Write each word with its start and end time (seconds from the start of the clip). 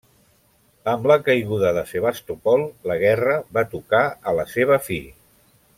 Amb 0.93 1.03
la 1.11 1.17
caiguda 1.27 1.73
de 1.79 1.83
Sebastòpol, 1.91 2.65
la 2.93 2.97
guerra 3.05 3.39
va 3.59 3.65
tocar 3.75 4.01
a 4.33 4.35
la 4.41 4.51
seva 4.57 4.85
fi. 4.89 5.03